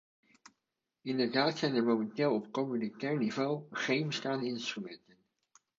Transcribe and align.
Inderdaad 1.03 1.57
zijn 1.57 1.75
er 1.75 1.83
momenteel 1.83 2.33
op 2.33 2.51
communautair 2.51 3.17
niveau 3.17 3.63
geen 3.71 4.07
bestaande 4.07 4.45
instrumenten. 4.45 5.17